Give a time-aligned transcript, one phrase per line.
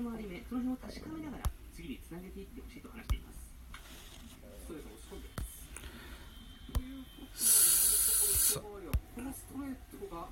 [0.00, 1.42] 一回り目その辺を確かめながら
[1.76, 3.36] 次につなげていってほしいと話しています
[4.56, 5.28] ストレート押し込んで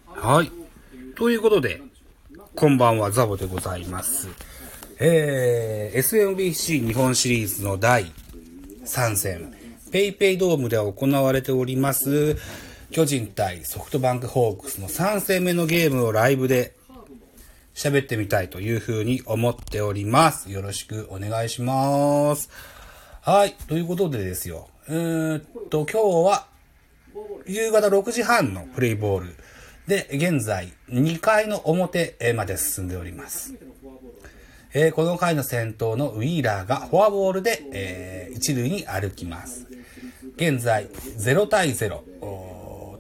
[0.07, 0.51] はい。
[1.15, 1.83] ということで、
[2.57, 4.29] こんばんは、ザボでございます。
[4.99, 8.07] えー、SMBC 日本シリーズの第
[8.85, 9.55] 3戦、
[9.93, 12.39] ペイペイドームで行われております、
[12.91, 16.78] 巨人対ソフトバンクホークスの3戦目のゲームをライブで
[17.79, 20.51] 喋ってみたいというふうに思っております。
[20.51, 22.51] よろしくお願いします。
[23.23, 23.55] はい。
[23.69, 24.69] ということでですよ。
[24.89, 26.49] えーっと、今日は、
[27.47, 29.37] 夕方6時半のプレイボール
[29.87, 33.55] で、現在2回の表まで進んでおります。
[34.75, 39.69] えーこの回の先頭のウィーラーがフォアボールで、えー一塁に歩きます。
[40.35, 42.01] 現在0対0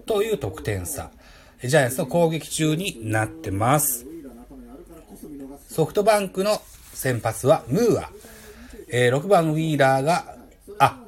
[0.06, 1.10] という得点差。
[1.64, 4.07] ジャイアンツの攻撃中になってます。
[5.78, 6.60] ソフトバンクの
[6.92, 8.10] 先発はムーア。
[8.88, 10.34] えー6番ウィーラーが、
[10.80, 10.98] あ、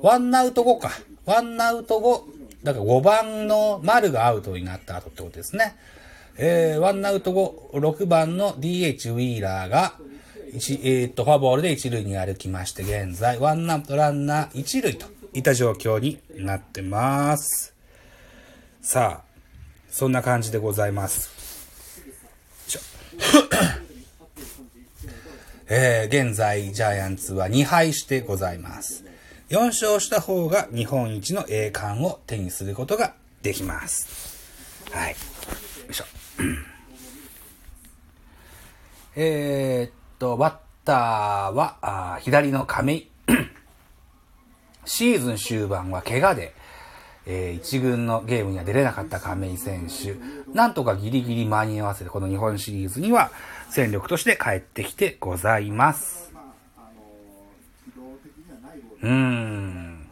[0.00, 0.92] ワンアウト後か。
[1.26, 2.28] ワンアウト後、
[2.62, 5.74] だから5番の丸がアウトになった後ってことですね。
[6.36, 9.94] えー、ワンアウト後、6番の DH ウィーラーが、
[10.54, 17.74] 一えーっと、フォアボールで一塁に歩きまして、現在、ワンアウトランナー一塁といった状況になってます。
[18.80, 19.40] さあ、
[19.90, 21.37] そんな感じでございます。
[25.70, 29.04] えー現在、ジャイアンツは2敗してございます。
[29.50, 34.08] 4勝した方が日本一の栄冠を手にすることができます。
[34.90, 35.10] はい。
[35.10, 35.16] よ
[35.90, 36.04] いしょ。
[39.16, 40.94] えっと、バッター
[41.54, 43.10] は、あー左の亀井。
[44.86, 46.54] シーズン終盤は怪我で、
[47.30, 50.16] えー一軍のゲームには出れなかった亀井選手。
[50.52, 53.30] なんとかギリギリ間に合わせて、この日本シリーズには
[53.68, 56.32] 戦力として帰ってきてございます。
[59.02, 60.08] うーん。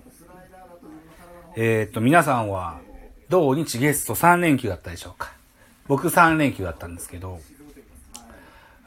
[1.57, 2.81] えーっと、皆さんは、
[3.31, 5.33] 土日月と3連休だったでしょうか。
[5.89, 7.41] 僕3連休だったんですけど、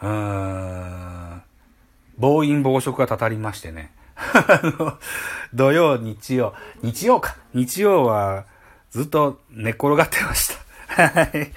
[0.02, 1.42] うーん、
[2.18, 3.92] 暴飲暴食がたたりましてね。
[5.54, 7.36] 土曜、日曜、日曜か。
[7.54, 8.46] 日曜は
[8.92, 10.52] ずっと寝転がってまし
[10.88, 11.08] た。
[11.10, 11.52] はい。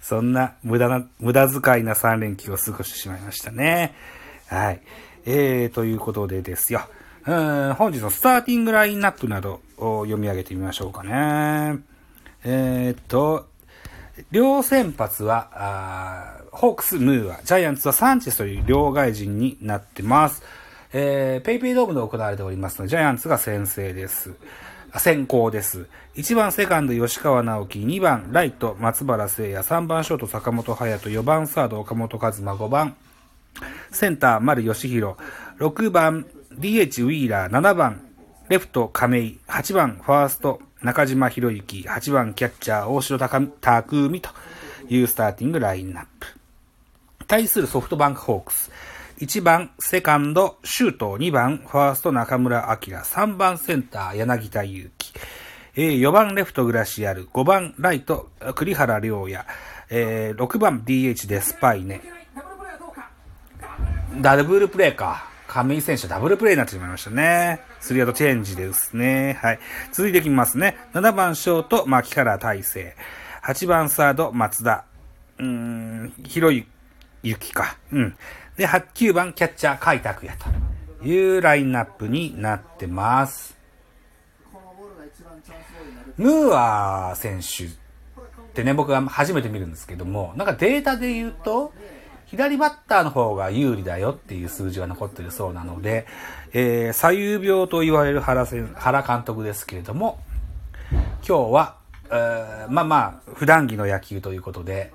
[0.00, 3.94] そんな無駄な、無駄遣いな3連休を過ごしてしまいましたね。
[4.46, 4.80] はい。
[5.26, 6.82] えー、ということでですよ。
[7.24, 11.78] 本日のスターティングラインナップなどを読み上げてみましょうかね。
[12.44, 13.48] えー、っと、
[14.30, 20.42] 両先発は、ホークス、ムーア、ジャイアンツはサンチェスという両外人になってます。
[20.96, 24.32] えー、ペイペイドームで行われておりますので、ジャイアンツが先制です。
[24.96, 25.86] 先行です。
[26.14, 32.94] 1番セカンド吉川直樹、2番ライト松原聖也、3番ショート坂本隼人、4番サード岡本和真、5番
[33.90, 35.16] センター丸義弘、
[35.58, 38.00] 6番 DH ウィーラー、7番
[38.48, 44.30] レフト亀井、8番ファースト中島博之、8番キャッチャー大城匠と
[44.88, 46.28] いうスターティングラインナップ。
[47.26, 48.70] 対するソフトバンクホークス。
[49.18, 55.12] 1番セカンドシュート、2番ファースト中村明、3番センター柳田悠岐、
[55.76, 59.44] えー4番レフトグラシアル、5番ライト栗原良也、
[59.90, 62.00] えー6番 DH デスパイネ、
[64.20, 65.32] ダブルプレーか。
[65.46, 67.60] 亀井選手ダブルプレーになってしまいましたね。
[67.78, 69.38] スリーアウトチェンジですね。
[69.40, 69.60] はい。
[69.92, 70.76] 続いていきますね。
[70.94, 72.96] 7番ショート、牧原大成。
[73.44, 74.84] 8番サード、松田。
[75.38, 76.66] うーん、広い
[77.22, 77.76] 雪か。
[77.92, 78.16] うん。
[78.56, 83.56] で、8 9番キャッチャー、海拓也というラインナップになってます。
[86.16, 87.68] ムーア選手っ
[88.54, 91.72] てね、僕は初めて見るんですけども、なんかデータで言うと、
[92.26, 96.06] 左バッターの方が有利だよっていう数字が残ってるそうなので、
[96.52, 100.20] えー、左右病と言われる原せ原監督ですけれども、
[101.26, 101.76] 今日は、
[102.10, 104.92] えーまあまあ、普段着の野球ということで、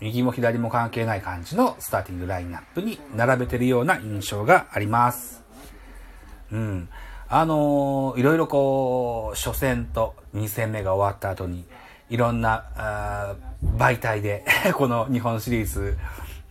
[0.00, 5.42] 右も左も関係ない感じのスターティングラインナップに並べてるような印象があります。
[6.52, 6.88] うん。
[7.28, 11.64] あのーいろいろこう、初戦と2戦目が終わった後に、
[12.08, 13.34] いろんな、あ
[13.64, 14.44] 媒体で、
[14.76, 15.98] この日本シリーズ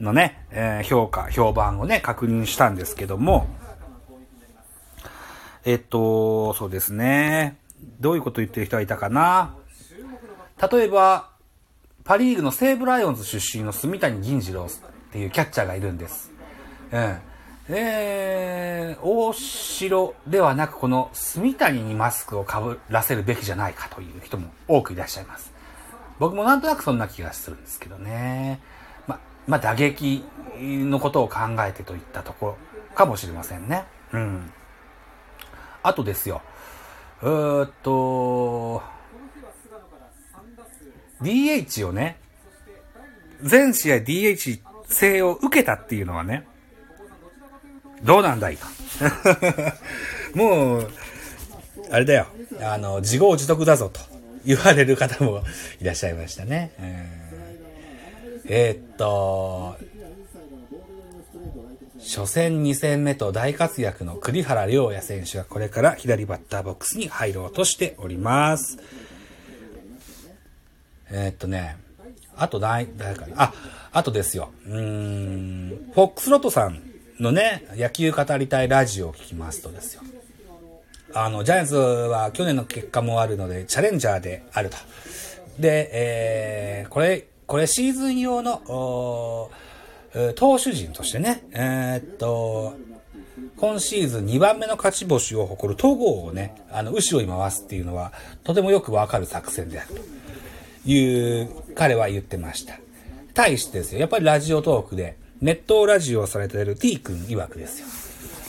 [0.01, 3.47] のね、えー評価、評判をね、確認したんですけども、
[5.63, 7.57] えっと、そうですね。
[7.99, 9.55] どういうこと言ってる人がいたかな？
[10.71, 11.29] 例えば、
[12.05, 14.69] パリーグの西武ライオンズ出身の住谷銀次郎っ
[15.11, 16.31] ていうキャッチャーがいるんです。
[16.91, 17.17] うん。
[17.67, 25.51] えー、大城ではなくこの住谷にマスクをかぶらせるべきじゃないかという人も多くいらっしゃいます。
[26.19, 28.59] 僕もなんとなくそんな気がするんですけどね。
[29.07, 30.23] ま、まあ、打撃
[30.59, 32.57] のことを考えてといったところ
[32.93, 33.83] かもしれませんね。
[34.13, 34.51] うん。
[35.81, 36.43] あとですよ。
[37.23, 38.94] うーっと、
[41.21, 42.17] DH をね、
[43.41, 46.45] 全試合 DH 制を受けたっていうのはね、
[48.03, 48.65] どうなんだいと。
[50.37, 50.91] もう、
[51.89, 52.27] あれだよ。
[52.61, 53.99] あの、自業自得だぞと
[54.45, 55.43] 言われる方も
[55.81, 56.71] いらっしゃいましたね。
[58.47, 59.77] えー、っと、
[61.99, 68.77] 初戦2戦目と大活躍の栗原良也選手がこれから左バッターボックスに入ろうとしております。
[71.09, 71.77] えー、っとね、
[72.37, 73.33] あと誰、誰かな？
[73.37, 73.53] あ、
[73.91, 74.51] あとですよ。
[74.67, 76.81] うん、フォックスロットさん
[77.19, 80.01] のね、野球語りたいラジオを聞きますとですよ。
[81.13, 84.75] あの、ジャイアンツは去年の結果もあるので、チャレンジャーであると。
[85.59, 89.49] で、えー、これ、これシーズン用の、
[90.35, 92.73] 投手陣としてね、えー、っと、
[93.55, 98.11] 今シーズン2番目の勝ち星を誇る戸郷をね、あの、後ろに回すっていうのは、
[98.43, 100.01] とてもよくわかる作戦であると
[100.85, 102.79] いう、彼は言ってました。
[103.33, 107.87] 対してですよ、やっぱりラジオトークで、ネットラジオをされている T 君曰くですよ。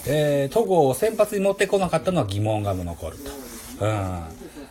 [0.09, 3.85] えー、戸郷を先発に持ってこなかったのは疑問が残ると。
[3.85, 4.23] うん。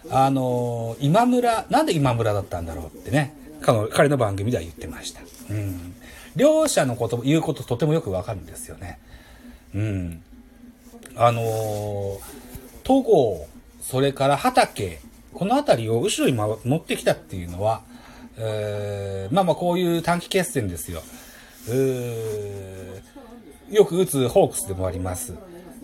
[0.09, 5.21] あのー、今村、なんで今村だったんだろうってね、彼の番組では言ってました。
[5.49, 5.95] うん。
[6.35, 8.99] 両者のこと、言うこととてもよくわかるんですよね。
[9.73, 10.23] うん。
[11.15, 12.19] あのー、
[12.83, 13.47] 戸郷、
[13.81, 14.99] それから畑、
[15.35, 17.81] この辺りを後ろに持ってきたっていうのは、
[18.37, 21.03] えー、まあまあこういう短期決戦ですよ。
[23.69, 25.33] よく打つホークスでもあります。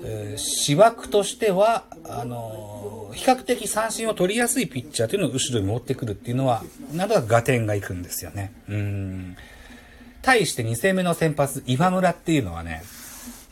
[0.04, 6.64] えー、芝枠としては、あのー、比較的三振を取りやすいピッチャーというのを後ろに持ってくるっていうのは、
[6.94, 8.54] なんとなく合点がいくんですよね。
[8.68, 9.38] うん。
[10.22, 12.84] 対して2戦目の先発、今村っていうのはね、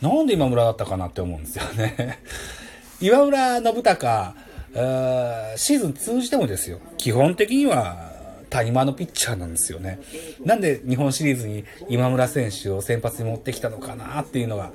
[0.01, 2.19] なんで今村だったかなって思うんですよね。
[3.01, 4.35] 今村信孝、
[4.73, 8.11] シーズン通じてもですよ、基本的には
[8.49, 9.99] 谷間のピッチャーなんですよね。
[10.43, 14.71] なんで日本シリーズに今村選手を先発に持ってきたのかなっていうのが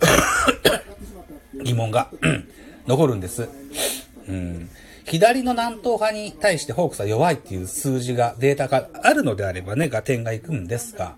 [1.62, 2.10] 疑問が
[2.86, 3.48] 残るんです。
[4.28, 4.70] うん。
[5.04, 11.16] 左の南東派に対してホークスは弱いっていう数字が、データがあるのであればね、合点がいくんですが、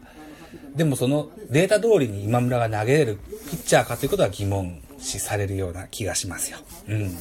[0.74, 3.18] でもそのデータ通りに今村が投げれる
[3.50, 6.58] ピッチャーかということは疑問視されるような気がしますよ。
[6.88, 7.16] うん。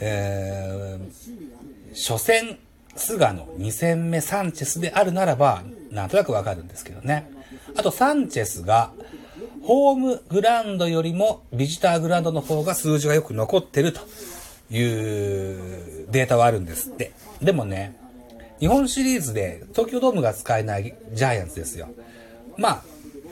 [0.00, 2.58] えー、初戦、
[2.96, 7.30] 菅野、2戦目サンチェスであるならば、なんとなくわかるんですけどね。
[7.76, 8.92] あとサンチェスが、
[9.62, 14.00] ホームグラウンドよりもビジターグラウンドの方が数字がよく残ってると
[14.70, 17.12] いうデータはあるんですって。
[17.40, 17.96] でもね、
[18.60, 21.88] 日本シリーズで東京ドームが使えないジャイアンツですよ。
[22.56, 22.82] まあ、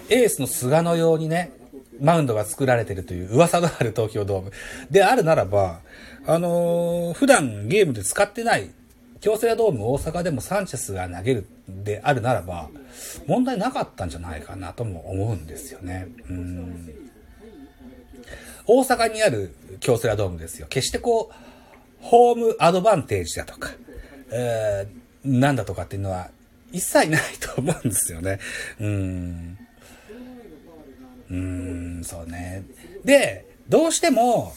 [0.09, 1.53] エースの菅野用にね、
[2.01, 4.53] マウンドが作られてるという噂のある東京ドーム
[4.91, 5.81] であるならば、
[6.27, 8.71] あのー、普段ゲームで使ってない
[9.21, 12.69] 京セラドーム大阪でもサンチェスが投げるであるならば、
[13.27, 16.09] 問題なかったんじゃないかなとも思うんですよね。
[16.29, 17.03] うん
[18.67, 20.67] 大阪にある京セラドームですよ。
[20.69, 21.35] 決してこう、
[22.01, 23.71] ホームアドバンテージだとか、
[24.31, 26.31] えー、なんだとかっていうのは
[26.73, 28.39] 一切ないと思うんですよね。
[28.81, 29.59] うん。
[31.31, 32.65] うん、そうね。
[33.05, 34.53] で、どうしても、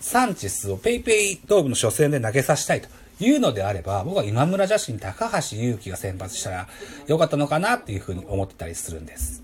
[0.00, 2.88] サンチェスを PayPay ドームの初戦で投げさせたいと
[3.20, 6.68] いうのであれば、僕は今村写真高橋祐希が先発したら
[7.06, 9.42] よかったのかなっていうふうに思ってたりするんです。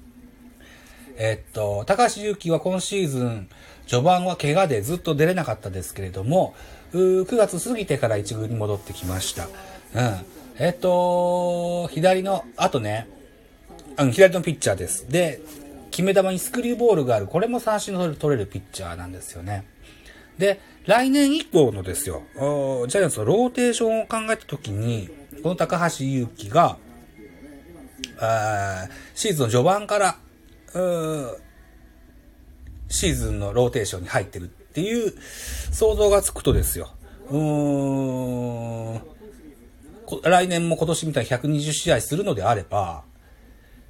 [1.17, 3.49] えっと、高橋祐希は今シーズン、
[3.87, 6.55] 序盤は怪我でずっと出れなかったですけれども、
[6.93, 9.47] 9月過ぎてから一軍に戻ってきました。
[9.47, 9.51] うん。
[10.59, 13.09] えっと、左の、あとね、
[13.97, 15.09] あの、左のピッチャーです。
[15.11, 15.41] で、
[15.91, 17.27] 決め球にスクリューボールがある。
[17.27, 19.65] これも三振の取れるピッチャーなんですよね。
[20.39, 25.09] で、来年以降のですよ、ジャイアンツのローテーションを考えたときに、
[25.43, 26.79] この高橋祐希が、
[29.15, 30.19] シーズンの序盤から、
[32.89, 35.15] シーズンのローテーションに入ってるっていう
[35.73, 36.91] 想像がつくとですよ。
[40.23, 43.05] 来年も今年みたいに120試合するのであれば、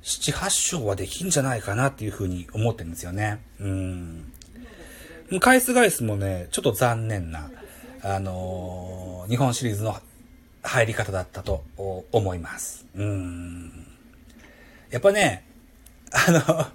[0.02, 3.42] 7、8勝はできんじゃないかなっていうふうに思ってるんですよね。
[3.58, 4.32] うん。
[5.40, 7.50] 返す返すもね、ちょっと残念な、
[8.02, 9.96] あのー、日本シリーズの
[10.62, 11.64] 入り方だったと
[12.12, 12.86] 思います。
[12.94, 13.86] うん。
[14.90, 15.44] やっぱね、
[16.12, 16.66] あの、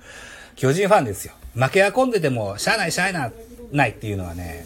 [0.56, 1.34] 巨人ファンですよ。
[1.56, 3.34] 負けは込んでても、しゃあないしゃあない
[3.72, 4.66] ないっていうのはね、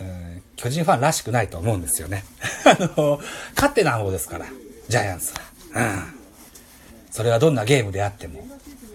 [0.00, 2.24] うん、巨人ファンらしくないと思うんですよね。
[2.64, 3.20] あの、
[3.54, 4.46] 勝手な方ですから、
[4.88, 5.40] ジャイアンツは。
[5.74, 6.14] うん。
[7.10, 8.46] それはどんなゲームであっても。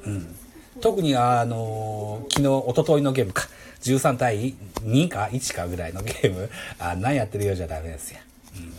[0.05, 0.35] うん。
[0.81, 3.47] 特にあの昨日、一昨日のゲームか。
[3.85, 8.19] 13対2か1かぐらいのゲーム、あ何やってるようじゃダメですよ。
[8.55, 8.73] うん。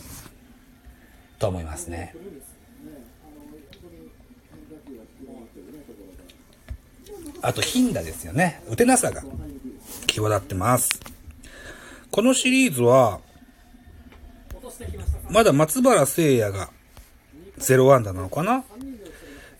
[1.39, 2.13] と思いますね。
[7.41, 8.61] あと、頻打ですよね。
[8.69, 9.23] 打てなさが
[10.07, 10.99] 際立ってます。
[12.11, 13.21] このシリーズは、
[15.29, 16.69] まだ松原聖也が
[17.59, 18.65] 0アンダーなのかな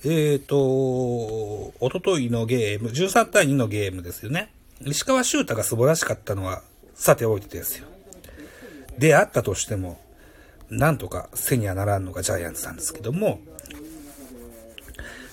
[0.09, 4.49] えーと、おとといのゲーム、13対2のゲームですよね。
[4.85, 6.61] 石川修太が素晴らしかったのは、
[6.95, 7.87] さておいてですよ。
[8.97, 9.99] であったとしても、
[10.69, 13.41] なんとか背にはならんのがジャイアンツなんですけども、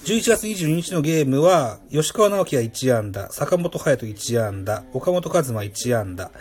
[0.06, 6.32] 11月22日のゲームは、吉川直樹が1安打、坂本隼人1安打、岡本和真1安打、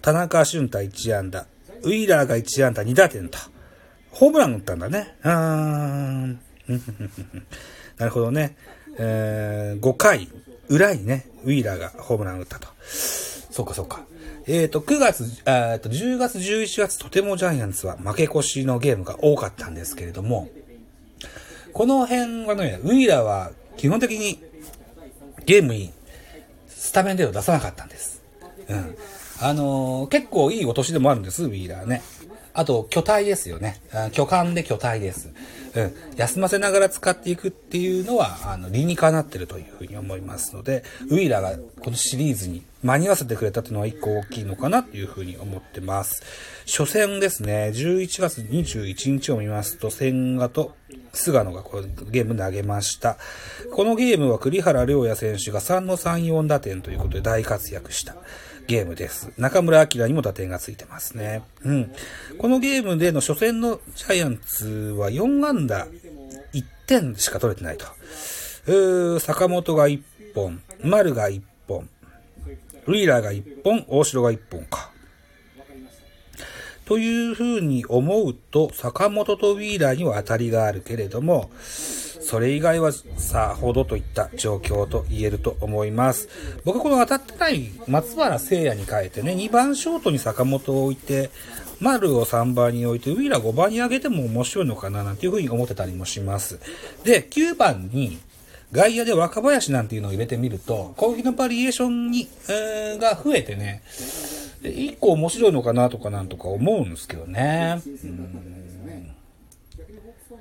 [0.00, 1.44] 田中俊太1安打、
[1.82, 3.36] ウィーラーが1安打2打点と、
[4.12, 5.16] ホームラン打ったんだね。
[5.24, 6.40] うーん。
[8.00, 8.56] なるほどね。
[8.98, 10.28] えー、5回
[10.68, 12.68] 裏にね、ウィーラーがホームラン打ったと。
[12.82, 14.00] そうかそうか。
[14.46, 20.48] えっ、ー、と、9月、えっと、10月、11月、とてもジャイアンツは負け越しのゲームが多かったんですけれども、
[21.74, 24.42] この辺はね、ウィーラーは基本的に
[25.44, 25.92] ゲームに
[26.68, 28.22] スタメンでは出さなかったんです。
[28.68, 28.96] うん。
[29.42, 32.02] あのー、結構いいお年でもあるんです、ウィーラーね。
[32.52, 33.80] あと、巨体ですよね。
[34.12, 35.30] 巨漢で巨体です。
[35.74, 35.94] うん。
[36.16, 46.22] 休ませながら使っていくっていうのは、あの、理にかなってるというふうに思いますので、ウィーラーがこのシリーズに間に合わせてくれたっていうのは一個大きいのかなというふうに思ってます。
[46.66, 50.74] 初戦ですね、11月21日を見ますと、千賀と
[51.12, 53.18] 菅野がこのゲーム投げました。
[53.72, 58.16] このゲームは栗原良也選手が3の3、4打点ということで大活躍した。
[58.70, 59.32] ゲームです。
[59.36, 61.42] 中村明にも打点がついてますね。
[61.64, 61.92] うん。
[62.38, 65.88] このゲームでの初戦のジャイアンツは4安打
[66.52, 67.86] 1点しか取れてないと。
[68.68, 70.00] うー坂本が1
[70.36, 71.88] 本、丸が1本、
[72.86, 74.92] ウィーラーが1本、大城が1本か。
[76.84, 81.50] というふうに思うと、坂本とウィーラーには当たりがあるけれども、
[82.30, 86.28] それ以外はさほどといった状況と言えると思います。
[86.64, 91.30] 僕はこの当たってない松原聖也に変えてね、2番ショートに坂本を置いて、
[91.80, 96.60] 丸を3番に置いて、ウィーラー5番に上げても面白いのかななんていうふうに思ってたりもします。
[97.02, 98.20] で、9番に
[98.70, 103.82] 外野で若林なんていうのを入れてみると、攻撃のバリエーションに、えー、が増えてね、
[104.62, 107.82] 一個面白いのかなとかなんとか思うんですけどね。
[108.04, 108.59] うん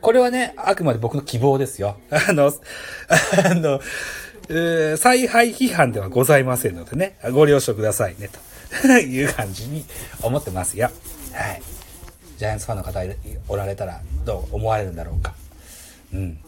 [0.02, 1.98] これはね、あくまで僕の希望ですよ。
[2.10, 3.82] あの、あの、
[4.50, 8.30] えー、采配批判ではございませんのでね、ご了承くださいね、
[8.82, 9.86] と いう感じに
[10.22, 10.90] 思ってますよ。
[11.34, 11.62] はい。
[12.38, 13.02] ジャイアンツファンの方
[13.50, 15.34] おられたらどう思われるんだろうか。
[16.14, 16.40] うん。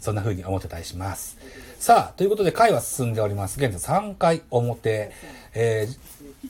[0.00, 1.36] そんな風に思ってたりします。
[1.80, 3.58] さあ、ということで回は進んでおります。
[3.58, 5.10] 現在3回表。
[5.54, 5.98] えー、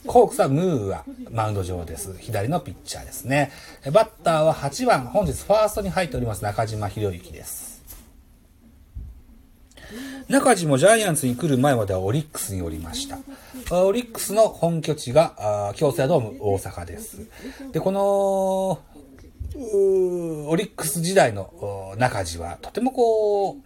[0.07, 2.17] ホークスはムーはマウンド上です。
[2.19, 3.51] 左のピッチャーですね。
[3.93, 7.77] バッターは8番、本日ファーストに入っております中島博之です。
[10.29, 13.19] 中島もジャイアンツに来る前まではオリックスにおりました。
[13.85, 17.27] オリックスの本拠地が京セラドーム大阪です。
[17.73, 18.81] で、この
[19.55, 23.57] オリックス時代の中地はとてもこう、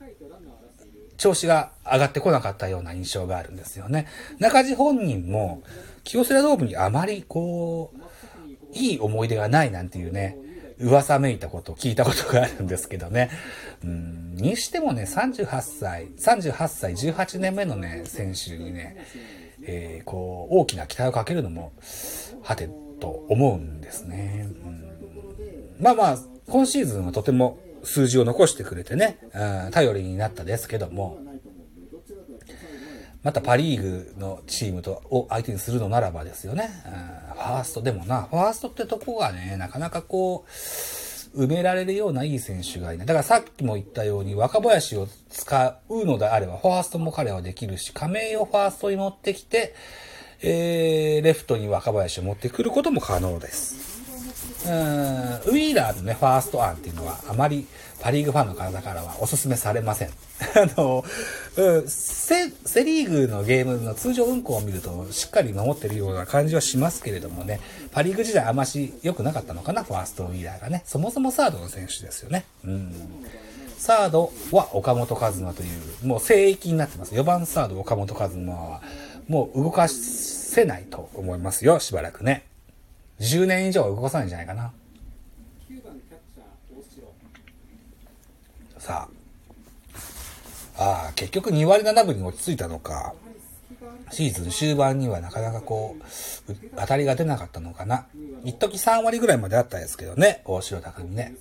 [1.17, 4.07] 調子が上がってこなかったような印象があるんですよね。
[4.39, 5.63] 中地本人も、
[6.05, 8.01] 清瀬ドームにあまりこう、
[8.73, 10.37] いい思い出がないなんていうね、
[10.81, 13.31] 噂めいたこと聞いたことがあるんですけどね。
[13.85, 18.97] うん、にしてもね、38歳、38歳、18年目のね、選手にね、
[19.63, 21.73] えー、こう、大きな期待をかけるのも、
[22.43, 22.69] はて
[23.01, 24.49] と思うんですね。
[24.65, 24.85] うん、
[25.79, 31.19] まあまあ、今シーズンはとても数字を残してくれてね、うん、頼りになったですけども、
[33.23, 36.71] またパリーグのチームとを相手にするのならばですよね。
[36.87, 43.07] うん、ファーストでもな、ファーストってとこがね、なかなかこう、埋められるようないい選手がいない。
[43.07, 49.75] だからさっきも言ったように、若林を使うのであれば、ファーストも彼はできるし、亀井をファーストに持ってきて、
[50.43, 53.90] えー、レフトに若林を持ってくることも可能です。
[54.67, 57.67] うん、ウィーラーのね、ファースト案っていうのは、あまり
[58.01, 60.09] パリーグファンの方からはお勧めされません。
[60.57, 61.05] あの、
[61.57, 67.61] うん、セ、セリーグのゲームの通常運行を見ると、しっかり守ってるような感じはしますけれどもね、
[67.93, 70.83] パリーグ時代あまし良くなかったのかな、ファーストウィーラーがね。
[70.87, 72.45] そもそもサードの選手ですよね。
[72.65, 72.95] うん。
[73.79, 75.67] サードは岡本和真とい
[76.03, 77.15] う、もう聖域になってます。
[77.15, 78.83] 4番サード岡本和真は、
[79.27, 82.50] もう動かせないと思いますよ、しばらくね。
[83.21, 84.73] 10年以上動かさないんじゃないかな。
[88.79, 89.09] さ
[90.77, 93.15] あ、ああ、結局2割7分に落ち着いたのか。
[94.11, 98.07] シーズン終盤にはなかなかこう、当たりが出なかったのかな。
[98.45, 101.35] 一時3割ぐらいまであったんですけどね、大城匠ね。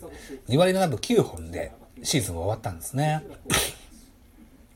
[0.49, 1.71] 2割7分9本で
[2.03, 3.25] シーズンが終わったんですね。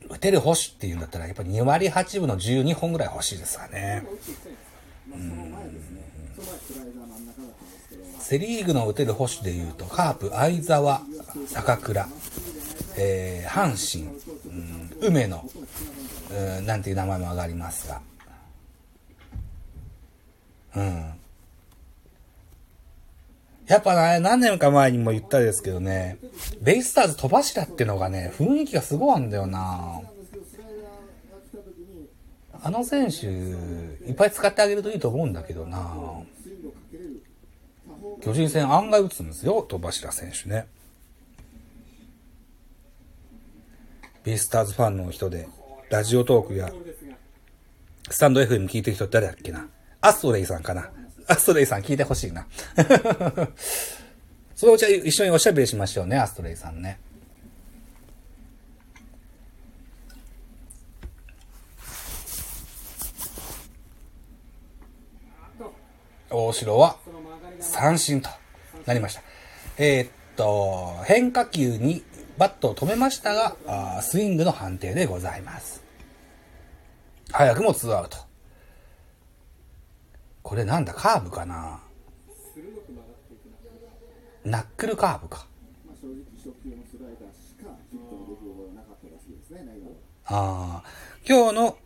[0.08, 4.04] 打てる保守っていうんだったら、やっぱり2割8分の12本ぐらい欲しいですわね。
[5.12, 5.54] うん
[8.20, 11.02] セリーグの打てる保守でいうと、カープ、相沢、
[11.46, 12.08] 坂倉、
[12.96, 14.10] えー、阪神、
[14.46, 15.44] うん、梅野、
[16.30, 18.00] うん、なんていう名前も上がりますが。
[20.76, 21.12] うん。
[23.66, 26.18] やっぱね、何年か前にも言ったですけどね、
[26.60, 30.00] ベイスターズ飛ばしってのがね、雰囲気がすごいあんだよな
[32.66, 36.22] あの選手、いっぱい使ってあげるといいと思うんだけどな
[38.22, 40.66] 巨人戦案外打つんですよ、戸柱選手ね。
[44.24, 45.46] ベイスターズファンの人で、
[45.90, 46.72] ラジオトークや、
[48.08, 49.68] スタンド FM 聞いてる人誰だっけな
[50.00, 50.90] アストレイさんかな
[51.28, 52.46] アストレイさん聞いてほしいな。
[54.56, 56.98] そのうち一緒におしゃべりしましょうね、アストレイさんね。
[66.34, 66.96] 大城は
[67.60, 68.28] 三振と
[68.86, 69.22] なりました。
[69.78, 72.02] えー、っと、変化球に
[72.36, 75.82] バットを止めましたが、あスイングの判定でございます。
[77.30, 78.18] 早くもツーアウト。
[80.42, 81.80] これなんだ、カーブかな？
[84.44, 85.46] ナックルカーブか。
[90.26, 90.84] ああ、
[91.26, 91.78] 今日の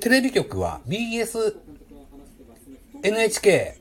[0.00, 1.56] テレビ局は BS、
[3.02, 3.79] NHK、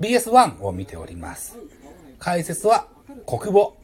[0.00, 1.58] BS1 を見ております。
[2.18, 2.86] 解説は
[3.26, 3.74] 国母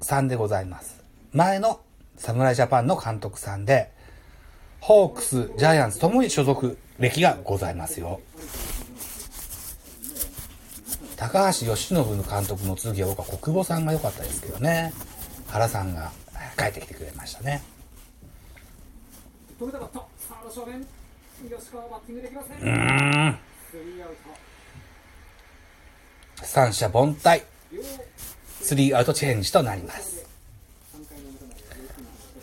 [0.00, 1.04] さんでございます。
[1.32, 1.80] 前の
[2.16, 3.92] 侍ジャパンの監督さんで、
[4.80, 8.20] ホークス、ジャイアンツともに所属歴がございますよ。
[11.16, 14.92] 高橋由伸の監督の次は僕は国母さんが良かったですけどね。
[15.48, 16.10] 原さんが
[16.58, 17.62] 帰ってきてくれましたね。
[22.62, 23.38] うん。
[26.42, 27.42] 三者凡退。
[28.60, 30.26] スリーアウトチェンジとなります。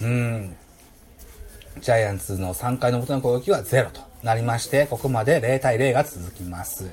[0.02, 0.56] うん。
[1.80, 6.90] ジャイアンツの3回の表の攻撃はゼロとなりまして、ここまで0対0が続きます。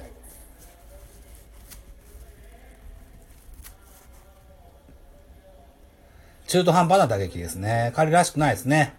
[6.49, 7.93] 中途半端な打撃ですね。
[7.95, 8.95] 彼らしくないですね。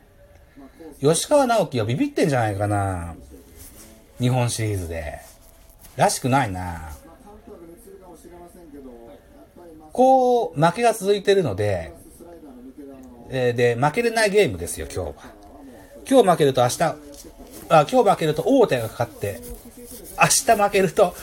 [1.02, 3.16] 吉川直樹はビビってんじゃないかな。
[4.20, 5.20] 日本シリーズで。
[5.98, 7.01] らしくないな。
[9.92, 11.94] こう、負けが続いてるので、
[13.30, 15.14] えー、で、負けれないゲームですよ、今日は。
[16.10, 16.96] 今日負けると明日、あ、
[17.70, 19.42] 今日負けると大手がかかって、
[20.20, 21.16] 明日負けると、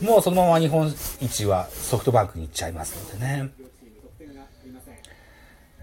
[0.00, 3.50] もうそのまま日本一はソフトバンクに行っちゃいますのでね。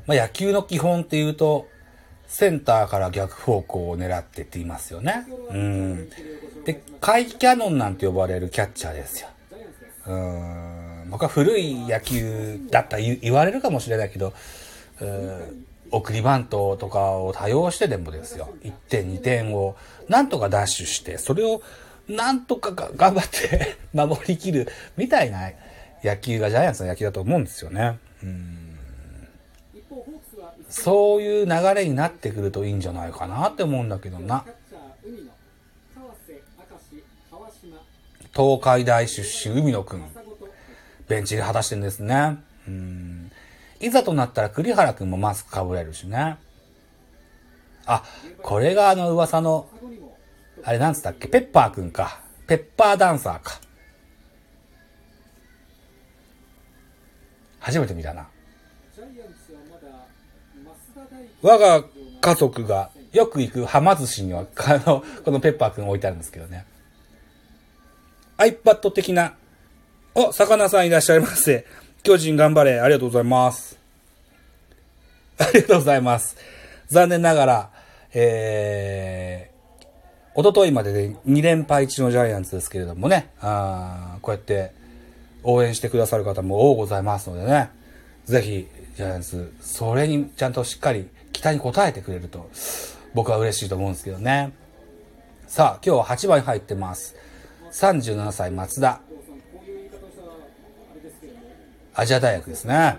[0.05, 1.67] まあ、野球の基本っていうと、
[2.27, 5.25] センターから逆方向を狙ってって言いますよね。
[5.51, 6.09] うん。
[6.65, 9.29] で、カイキャノンなんて呼ばれるキャッチャーですよ。
[10.07, 10.68] うん。
[11.09, 14.33] 僕は古い野球だった言われるかもしれないけど、
[15.91, 18.49] 送りバントとかを多用してでもですよ。
[18.63, 19.75] 1点、2点を
[20.07, 21.61] なんとかダッシュして、それを
[22.07, 24.67] なんとか頑張って 守りきる
[24.97, 25.51] みたいな
[26.03, 27.97] 野球がジャイアンツの野球だと思うんですよね。
[28.23, 28.65] うん
[30.69, 34.45] そういう流れになってくるといいんじゃないかなって思うんだけどな。
[38.31, 40.03] 東海大出身、海野くん。
[41.09, 42.37] ベンチで果たしてんですね。
[42.67, 43.31] うん。
[43.81, 46.37] いざとなったら栗原くんもマスクかぶれるしね。
[47.85, 48.03] あ、
[48.41, 49.67] これがあの噂の、
[50.63, 51.27] あれなんつったっけ？
[51.27, 52.21] ペッパーくんか。
[52.47, 53.59] ペッパーダンサーか。
[57.59, 58.27] 初めて見たな。
[61.41, 61.83] 我が
[62.21, 66.65] 家族がよく行くはま寿司には、あの、このペッパーくん置いてあるんですけどね。
[68.37, 69.35] iPad 的な、
[70.15, 71.65] お、魚さんいらっしゃいませ。
[72.01, 72.79] 巨人頑張れ。
[72.79, 73.77] ありがとうございます。
[75.37, 76.35] ありがとうございます。
[76.87, 77.69] 残念ながら、
[78.13, 79.85] えー、
[80.33, 84.71] おとといまでで2連敗中のジャイアンツですけれどもね、あこうやって
[85.43, 87.69] 応援してくださる方も多ございますのでね、
[88.25, 92.49] ぜひ、ジャイアンツ、それにちゃんとしっかり期待に応えてくれると、
[93.13, 94.53] 僕は嬉しいと思うんですけどね。
[95.47, 97.15] さあ、今日は8番に入ってます。
[97.71, 99.01] 37歳松田。
[101.93, 102.97] アジア大学ですね。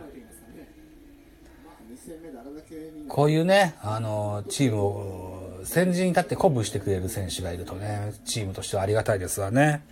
[3.08, 9.82] こういうね、あの、チームを先陣に立って鼓舞してくれる選手がいるとね、チームとしてはありがたいですわね。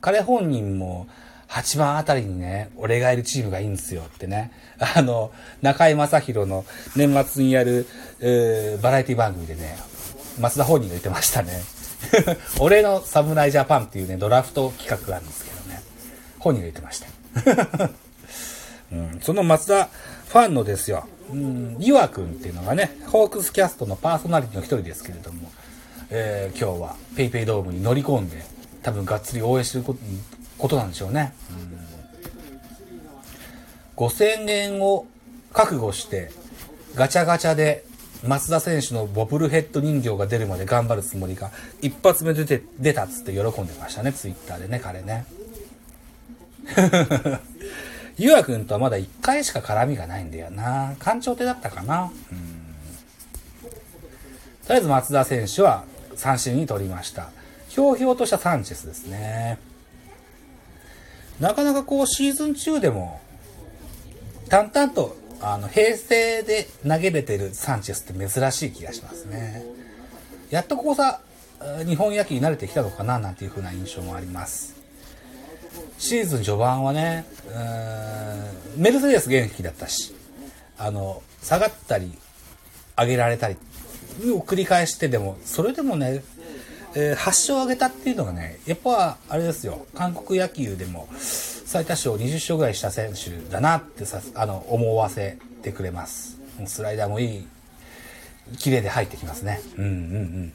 [0.00, 1.06] 彼本人も、
[1.48, 4.50] 8番あたりにね、俺がいるチームがいいんですよってね。
[4.96, 5.30] あの、
[5.62, 6.64] 中井正宏の
[6.96, 7.86] 年末にやる、
[8.20, 9.76] えー、バラエティ番組でね、
[10.40, 11.52] 松田本人が言ってましたね。
[12.60, 15.82] 俺の侍ジャパンっていうね、ドラフト企画があるんですけどね。
[16.38, 18.03] 本人が言ってました。
[18.92, 25.50] うん、その松田ファンのですよ、うん、ゆわくんっていうのがね、ホークスキャストのパーソナリティの一人ですけれども、
[26.10, 28.42] えー、今日は PayPay ドームに乗り込んで、
[28.82, 30.00] 多分がっつり応援してること
[30.58, 31.34] ことなんでしょうね。
[33.96, 35.06] うん、5000円を
[35.52, 36.30] 覚悟して、
[36.94, 37.84] ガチャガチャで
[38.26, 41.50] 松田選手のボブルヘッド人形が出るまで頑張るつもりが、
[41.82, 45.26] 一発目出て、出たっつって喜んでましたね、ツイッターでね、彼ね。
[48.16, 50.94] ゆあくんとはまだ1回しか絡みがないんだよな。
[50.98, 52.12] 官庁手だったかな。
[52.32, 52.64] うん。
[54.66, 57.30] とりあえず松田選手は三振に取りました。
[57.68, 59.58] ひょうひょうとしたサンチェスですね。
[61.40, 63.20] なかなかこうシーズン中でも、
[64.48, 69.64] 淡々と、あの、平成で投げれてるサンチェスって珍しい気がしますね。
[70.50, 71.20] やっとこうさ、
[71.84, 74.83] 日本野球に慣れてきたのかななんていう風な印象もあります。
[75.98, 77.24] シーズン序盤はね、
[78.76, 80.14] メルセデス元気だったし、
[80.78, 82.12] あの、下がったり、
[82.96, 83.56] 上げられたり
[84.30, 86.22] を繰り返してでも、それでもね、
[86.96, 96.38] えー、8勝を挙げたっていうのがね、やっぱ、あれですよ、韓国野球でも最多勝20勝ぐらいした選手だなってさ、あの、思わせてくれます。
[96.66, 97.48] スライダーもいい、
[98.58, 99.60] 綺麗で入ってきますね。
[99.76, 100.52] うんうんうん。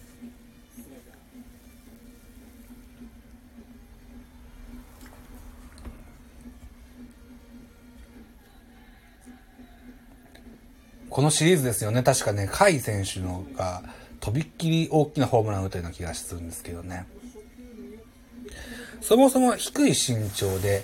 [11.09, 12.03] このシリーズですよね。
[12.03, 13.81] 確かね、甲斐選手のが、
[14.19, 17.05] とびっきり大きなホームランを打ったような気がするんですけどね。
[19.01, 20.83] そもそも低い身長で、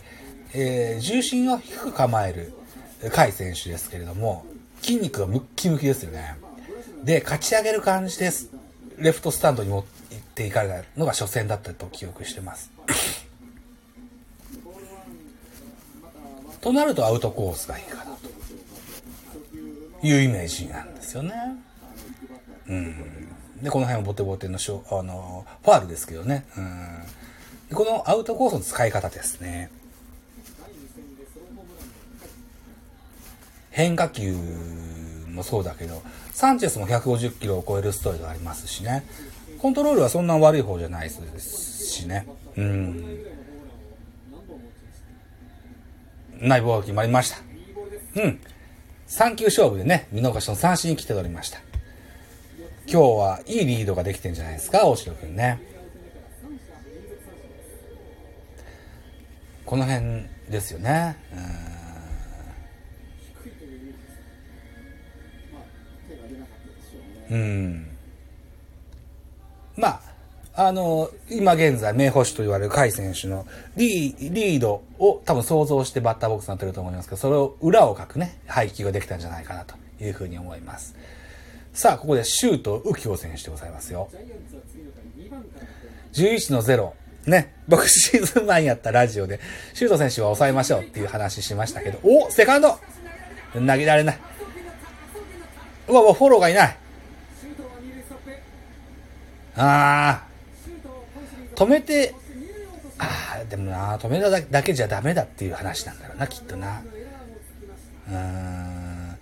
[0.53, 2.53] えー、重心を低く構える
[3.01, 4.45] 甲斐選手ですけれども、
[4.81, 6.37] 筋肉がムッキムキですよね。
[7.03, 8.49] で、勝ち上げる感じです。
[8.97, 9.83] レフトスタンドに持っ
[10.35, 12.71] ていかれたのが初戦だったと記憶してます。
[16.61, 18.34] となるとアウトコースがいいかなと
[20.05, 21.33] いうイメージなんですよね。
[22.67, 22.95] うん。
[23.61, 26.45] で、この辺はボテボテのしょあのファールですけどね。
[26.57, 26.99] うん。
[27.69, 29.71] でこのアウトコースの使い方ですね。
[33.71, 34.33] 変化球
[35.27, 39.03] もそうだけど、サンチェスも150キロを超えるストレートありますしね。
[39.59, 42.27] コントロールはそんな悪い方じゃないですしね。
[42.55, 43.25] うん。
[46.39, 47.37] ナイボール決まりました。
[48.21, 48.39] うん。
[49.07, 51.59] 3球勝負でね、見逃しの三振に来ておりました。
[52.87, 55.59] 今日はいいリードができてんじゃないですか、大城くんね。
[59.65, 61.17] この辺ですよね。
[67.29, 67.37] うん。
[67.37, 67.97] うん。
[69.75, 70.01] まあ、
[70.57, 80.95] あの、今現在、名捕手と言われる甲斐選手のリリードを多分想像してバッターボックスになってると思いますけど、それを裏を書くね、配球ができたんじゃないかなというふうに思います。
[81.73, 84.09] さあ、ここでシュート右京選手でございますよ。
[86.13, 86.93] 11の0。
[87.25, 89.41] ね、僕シーズン前にやったラジオで、
[89.73, 92.79] シュート選手は抑えましょうっていう話しましたけど、おセカンド
[93.53, 94.19] 投げられない。
[95.89, 96.77] うわ、フォローがいない。
[99.57, 100.34] あー、
[101.55, 102.13] 止めて、
[102.97, 106.81] あー、でもな、止めただけじゃダメだっていう話なんだろうな、きっとな。
[108.09, 109.17] うーん。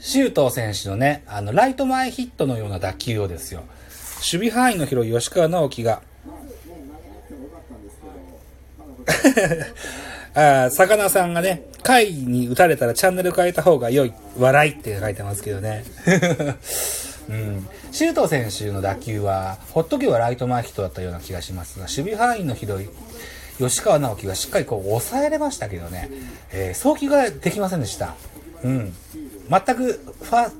[0.00, 3.62] 周東選手のね、あの、ライト前ヒットのような打球をですよ、
[4.16, 6.02] 守備範囲の広い吉川直樹が、
[10.34, 15.84] あ魚さんがね、回に打たれたらチャンネル変えた方が良い、笑いって書いてますけどね。
[17.28, 17.68] うん。
[17.92, 22.88] 周東選手の打球は、ほっとけばライト前ヒットだったような気がしますが、守備範囲の広い
[23.58, 26.10] 吉川直樹がしっかりこう抑えれましたけどね、
[26.52, 28.14] えー、送球ができませんでした。
[28.62, 28.92] うん。
[29.48, 30.50] 全くファ、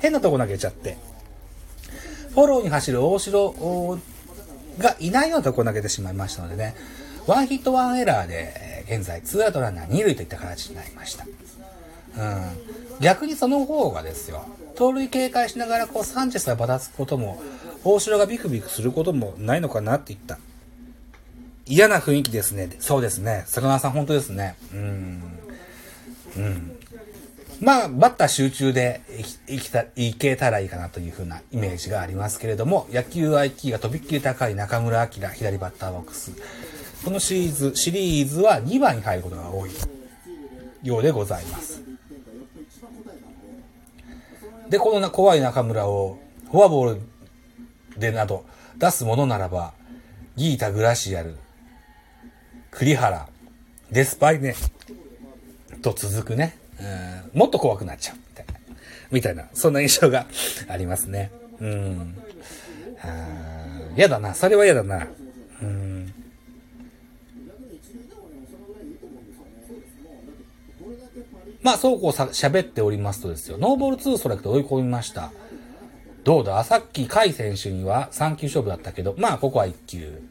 [0.00, 0.96] 変なとこ投げちゃって、
[2.34, 3.98] フォローに走る大城
[4.78, 6.74] がいないようなとこ投げてしまいましたのでね、
[7.26, 11.26] ワンヒットワンエラーで、現在、ツーアウトランナー2塁といった形になりました。
[12.18, 12.42] うん。
[13.00, 17.42] 逆にその方がですよ、盗塁警戒しながら、こう、サンチェスがばたつくことも、
[17.84, 20.38] 大城がビクビクすることもないのかなっていった。
[21.66, 22.76] 嫌な雰囲気ですね。
[22.80, 23.44] そうですね。
[23.46, 24.56] 坂川さん本当ですね。
[24.72, 25.22] うん。
[26.36, 26.78] うん。
[27.60, 29.02] まあ、バッター集中で
[29.46, 36.32] いいきたいけたらいいかなというふうなイメージがありますけれども、野球 IQ がとびっきり高い中村晃左バッターボックス。
[37.04, 39.70] このシリーズ、シリーズは2番に入ることが多い
[40.82, 41.91] ようでございます。
[44.72, 46.18] で、このな怖い中村を
[46.50, 47.00] フォアボール
[47.98, 48.46] でなど
[48.78, 49.74] 出すものならば、
[50.34, 51.36] ギータ・グラシアル、
[52.70, 53.28] 栗原、
[53.90, 54.54] デスパイネ、
[55.82, 56.56] と続くね、
[57.34, 58.54] うん、もっと怖くなっちゃう、みたいな、
[59.10, 60.24] みたいな、そんな印象が
[60.68, 61.30] ありますね。
[61.60, 62.16] うん。
[63.94, 65.06] 嫌だな、それは嫌だな。
[71.62, 75.30] まあ、そうこうさ喋っておりますとですよ、ノーボール2ストライクで追い込みました。
[76.24, 76.62] どうだ？
[76.64, 80.22] さっき甲斐選手には3球勝負だったけど、まあ、ここは1球。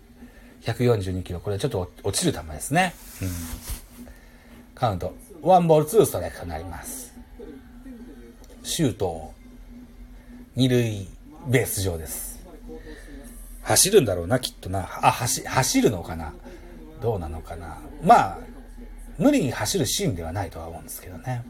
[0.62, 1.40] 142キロ。
[1.40, 2.94] これちょっと落ちる球ですね。
[3.22, 3.30] うん。
[4.76, 5.16] カウント。
[5.42, 7.14] ワンボールツーストライクとなります。
[8.64, 9.34] シュート。
[10.56, 11.08] 二塁
[11.48, 12.40] ベース上です。
[13.64, 14.82] 走るんだろうな、きっとな。
[15.02, 16.34] あ、走、走るのかな
[17.02, 18.40] どうなのかなまあ、
[19.18, 21.44] 無理に走るシーンではないとは思うんですけどね。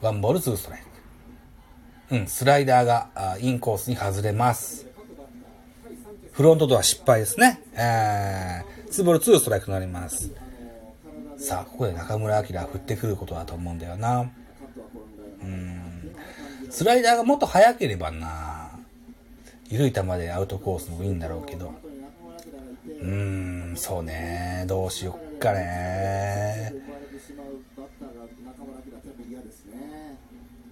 [0.00, 0.80] ワンボールツーストライ
[2.08, 2.14] ク。
[2.16, 4.86] うん、スライダーがあインコースに外れます。
[6.32, 7.60] フロントドア失敗ですね。
[7.74, 10.30] えー、ツーボールツーストライクとなります。
[11.38, 14.30] さあ、ここで中村晃振ってくることだと思うんだよな。
[15.42, 16.14] うん。
[16.70, 18.51] スライダーがもっと速ければな。
[19.72, 21.72] 緩い球でアウトコースもいいんだろうけど。
[22.86, 24.66] うーん、そうね。
[24.68, 26.74] どうしよっかね。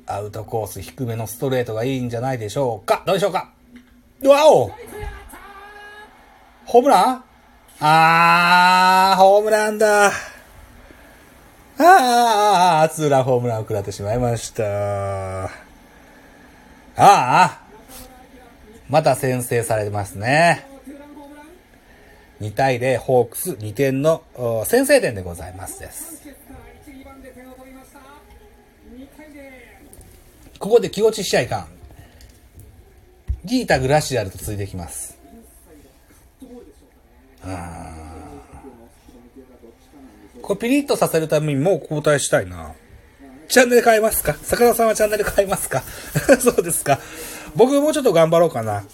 [0.07, 3.03] アウトコース低めのストレートがいいんじゃないでしょうか。
[3.07, 3.51] どうでしょうか。
[4.23, 4.71] わお
[6.67, 7.25] ホームラン？
[7.81, 10.13] あー、ホームランだ。
[11.79, 15.45] あー、ツーランホームランを食らってしまいました。
[15.45, 15.51] あ
[16.97, 17.63] あ、
[18.91, 20.67] また先制されますね。
[22.41, 24.23] 2対0、ホークス2点の
[24.67, 26.23] 先制点でございますです。
[30.59, 31.69] ここで気落ちしちゃいかん。
[33.45, 35.17] ギータ・グラシアルと続いていきます。
[40.43, 42.73] これピリッとさせるためにもう交代したいな。
[43.49, 44.35] チャンネル変えますか？
[44.35, 45.83] 坂田さんはチャンネル変えますか？
[46.41, 46.99] そうですか。
[47.57, 48.85] 僕もうちょっと頑張ろうかな。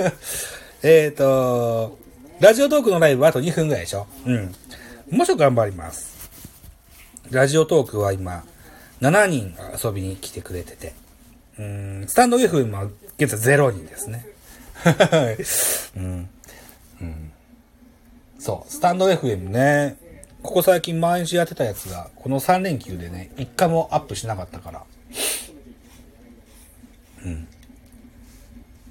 [0.82, 1.98] えっと、
[2.40, 4.06] ラジオトークのライブはあと2分ぐらいでしょ？
[4.26, 4.54] うん。
[5.10, 6.30] もうちょっと頑張ります。
[7.30, 8.44] ラジオトークは今、
[9.00, 10.94] 7人が遊びに来てくれてて。
[11.58, 12.84] うん、スタンド FM は
[13.18, 14.24] 現在0人ですね。
[15.96, 16.28] うん。
[17.00, 17.32] うん。
[18.38, 19.96] そう、スタンド FM ね、
[20.42, 24.82] ここ最近毎日やってたやつが、この3連休でね、1回もアップしなかったから。
[27.24, 27.48] うん。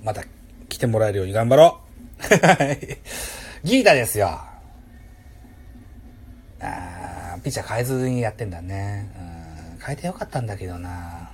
[0.07, 0.23] また
[0.69, 1.81] 来てもらえるように頑張ろ
[2.17, 2.21] う
[3.67, 4.39] ギータですよ。
[6.61, 9.11] あーピッチャー変えずにやってんだね。
[9.75, 11.31] うん、変えてよかったんだけどな。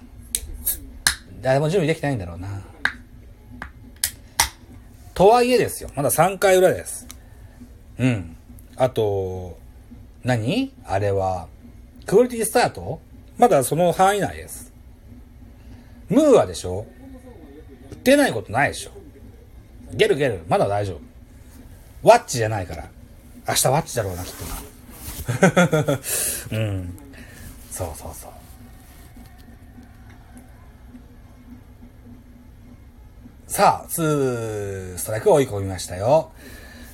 [1.44, 2.64] 誰も準備できてないんだろうな。
[5.14, 5.92] とはいえですよ。
[5.96, 7.06] まだ3回裏です。
[8.00, 8.36] うん。
[8.76, 9.60] あと、
[10.24, 10.74] 何？
[10.84, 11.48] あれは、
[12.08, 13.00] クオリティスタート？
[13.38, 14.74] まだその範囲内です。
[16.10, 16.88] ムーアでしょ？
[18.04, 18.92] 出ないことないでしょ
[19.94, 21.00] ゲルゲル、まだ大丈夫。
[22.02, 22.90] ワッチじゃないから。
[23.48, 26.00] 明日ワッチだろうな、きっとな。
[26.52, 26.98] うん。
[27.72, 28.32] そうそうそう。
[33.48, 36.32] さあ、ツーストライクを追い込みましたよ。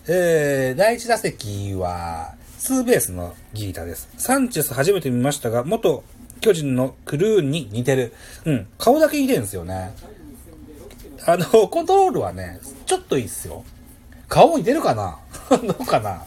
[0.08, 4.10] えー、第一打席は、ツーベースのギータです。
[4.17, 6.04] サンチェス初めて見ましたが、元
[6.41, 8.13] 巨人のクルーンに似てる。
[8.45, 9.93] うん、顔だけ似てるんですよね。
[11.32, 13.63] あの、コントロールはね、ちょっといいっすよ。
[14.28, 15.20] 顔も似てるかな？
[15.50, 16.26] どうかな？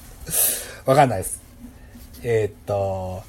[0.87, 1.43] わかんないです。
[2.23, 3.25] えーっと、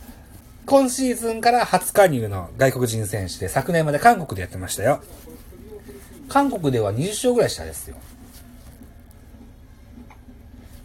[0.68, 5.02] 今シーズンから初加入の外国人選手で、昨年まで韓国でやってましたよ。
[6.30, 7.96] 韓国では20勝ぐらいしたですよ。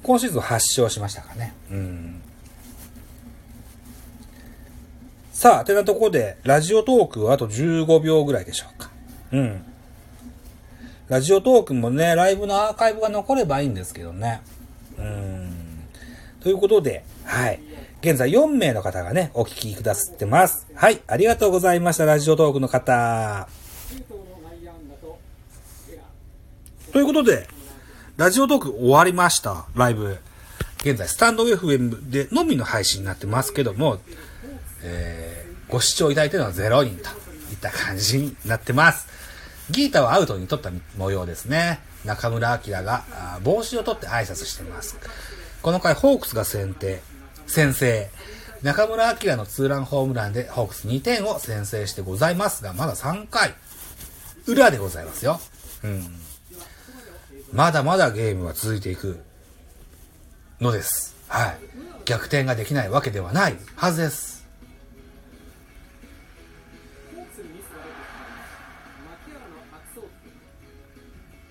[0.02, 1.52] 今シーズン8勝しましたかね。
[1.70, 2.22] うん。
[5.32, 8.90] さあ、てなところで、ラジオトークはあと15秒ぐらいでしょうか。
[9.32, 9.62] うん。
[11.08, 14.42] ラジオトークもね、ライブのアーカイブが残ればいいんですけどね。
[14.98, 15.54] うん。
[16.40, 17.60] ということで、はい。
[18.02, 20.66] 現在4名の方がね、お聞きくださってます。
[20.74, 21.00] はい。
[21.06, 23.48] ありがとうございました、ラジオトークの方。
[26.92, 27.48] ということで、
[28.18, 30.18] ラジオトーク終わりました、ライブ。
[30.80, 33.98] 現在、スタンド FM でのみの配信になってますけども、
[34.82, 37.08] えー、ご視聴いただいてるのは0人と
[37.50, 39.17] いった感じになってます。
[39.70, 41.80] ギータはアウトに取った模様ですね。
[42.04, 43.04] 中村明が
[43.42, 44.96] 帽子を取って挨拶しています。
[45.62, 47.02] この回、ホークスが先手、
[47.46, 48.10] 先制。
[48.62, 53.54] 中村明のツーランホームランでホークス2点を先制してございますが、まだ3回、
[54.46, 55.40] 裏でございますよ。
[55.84, 56.20] うん。
[57.52, 59.20] まだまだゲームは続いていく
[60.60, 61.14] のです。
[61.28, 61.58] はい。
[62.04, 64.37] 逆転ができないわけではないはずです。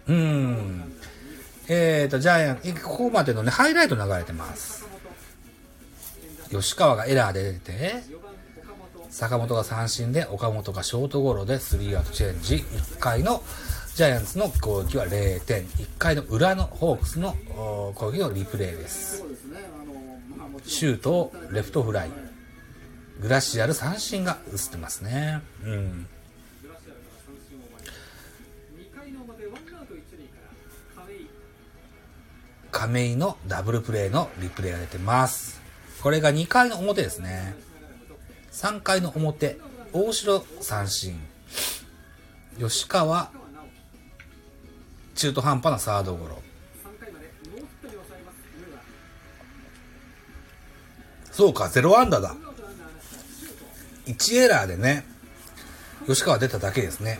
[0.08, 0.94] うん。
[1.68, 4.86] えっ、ー、と、ジャイアン、ここまでのね、ハイライト流れてます。
[6.50, 7.96] 吉川がエラーで出て、
[9.10, 12.56] 坂本が三振で、岡本がショートゴロでスリーアウトチェンジ。
[12.56, 13.44] 1回の
[13.96, 15.66] ジャイアンツの攻撃は0点。
[15.66, 17.36] 1回の裏のホークスの
[17.96, 19.26] 攻撃のリプレイです。
[20.66, 22.12] シュートをレフトフライ。
[23.20, 25.42] グラシアル三振が映ってますね。
[25.66, 26.08] うん。
[32.72, 35.60] 亀井のダブルプレーのリプレイが出てます。
[36.02, 37.56] これが2回の表ですね。
[38.52, 39.60] 3回の表、
[39.94, 41.20] 大城三振。
[42.60, 43.32] 吉川
[45.18, 46.42] 中途半端なサードゴロ。
[51.32, 52.36] そうか、ゼロアンダーだ。
[54.06, 55.06] 1エラーでね、
[56.08, 57.20] 吉川出ただけですね。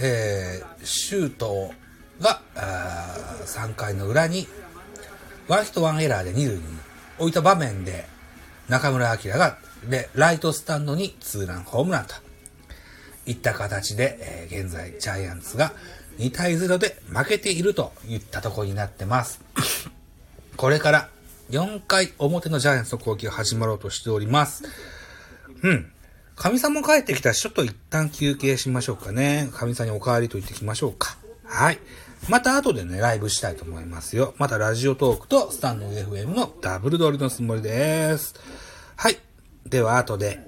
[0.00, 1.72] えー、シュート
[2.20, 2.40] が、
[3.44, 4.46] 3回の裏に、
[5.48, 6.62] ワンヒットワンエラーで2塁に
[7.18, 8.06] 置いた場面で、
[8.68, 12.26] 中村晃が、で、ライトスタンドにツーランホームランと。
[13.26, 15.72] いった形で、えー、現在ジャイアンツが
[16.18, 19.40] 2対0で負けているといったとこになってます。
[20.56, 21.08] これから
[21.50, 24.62] 4回表のジャイアンツの攻撃が始まろうとしております。
[25.62, 25.92] うん。
[26.36, 29.48] 神さんも帰ってきたし、ちょっと一旦休憩しましょうかね。
[29.54, 31.16] 神さんにお帰りと言ってきましょうか。
[31.44, 31.78] はい。
[32.28, 34.34] また後でね、ライブしたいと思いますよ。
[34.36, 38.34] またラジオトークとスタンド FM のダブル撮りのつもりです。
[38.96, 39.16] はい。
[39.64, 40.46] では後で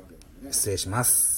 [0.50, 1.37] 失礼します。